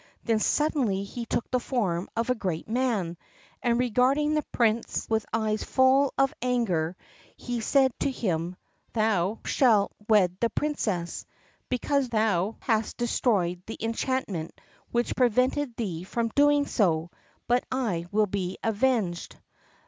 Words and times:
Then 0.23 0.39
suddenly 0.39 1.03
he 1.03 1.27
took 1.27 1.51
the 1.51 1.59
form 1.59 2.09
of 2.17 2.31
a 2.31 2.33
great 2.33 2.67
man, 2.67 3.17
and 3.61 3.77
regarding 3.77 4.33
the 4.33 4.41
Prince 4.51 5.05
with 5.11 5.27
eyes 5.31 5.63
full 5.63 6.11
of 6.17 6.33
anger, 6.41 6.97
he 7.37 7.61
said 7.61 7.93
to 7.99 8.09
him, 8.09 8.55
"Thou 8.93 9.37
shalt 9.45 9.91
wed 10.09 10.37
the 10.39 10.49
Princess, 10.49 11.27
because 11.69 12.09
thou 12.09 12.55
hast 12.61 12.97
destroyed 12.97 13.61
the 13.67 13.77
enchantment 13.79 14.59
which 14.91 15.15
prevented 15.15 15.75
thee 15.75 16.03
from 16.03 16.29
doing 16.29 16.65
so, 16.65 17.11
but 17.47 17.63
I 17.71 18.07
will 18.11 18.25
be 18.25 18.57
avenged. 18.63 19.37